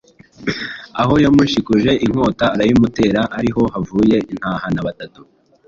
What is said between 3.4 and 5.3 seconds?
ho havuye intahana batatu